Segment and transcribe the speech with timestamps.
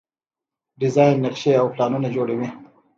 [0.79, 2.47] ډیزاین نقشې او پلانونه جوړوي.